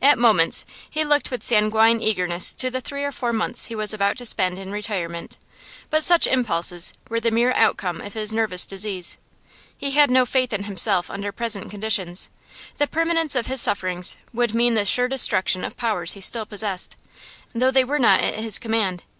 At 0.00 0.16
moments 0.16 0.64
he 0.88 1.02
looked 1.04 1.32
with 1.32 1.42
sanguine 1.42 2.00
eagerness 2.00 2.52
to 2.52 2.70
the 2.70 2.80
three 2.80 3.02
or 3.02 3.10
four 3.10 3.32
months 3.32 3.64
he 3.64 3.74
was 3.74 3.92
about 3.92 4.16
to 4.18 4.24
spend 4.24 4.60
in 4.60 4.70
retirement, 4.70 5.38
but 5.90 6.04
such 6.04 6.28
impulses 6.28 6.94
were 7.08 7.18
the 7.18 7.32
mere 7.32 7.52
outcome 7.54 8.00
of 8.00 8.14
his 8.14 8.32
nervous 8.32 8.64
disease. 8.64 9.18
He 9.76 9.90
had 9.90 10.08
no 10.08 10.24
faith 10.24 10.52
in 10.52 10.62
himself 10.70 11.10
under 11.10 11.32
present 11.32 11.68
conditions; 11.68 12.30
the 12.78 12.86
permanence 12.86 13.34
of 13.34 13.46
his 13.48 13.60
sufferings 13.60 14.18
would 14.32 14.54
mean 14.54 14.74
the 14.76 14.84
sure 14.84 15.08
destruction 15.08 15.64
of 15.64 15.76
powers 15.76 16.12
he 16.12 16.20
still 16.20 16.46
possessed, 16.46 16.96
though 17.52 17.72
they 17.72 17.82
were 17.82 17.98
not 17.98 18.20
at 18.20 18.34
his 18.34 18.60
command. 18.60 19.02